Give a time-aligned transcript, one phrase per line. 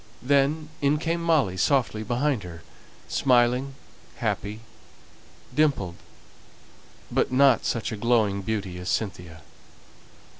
[0.23, 2.63] Then in came Molly softly behind her,
[3.07, 3.75] smiling,
[4.15, 4.61] happy,
[5.53, 5.93] dimpled;
[7.11, 9.43] but not such a glowing beauty as Cynthia.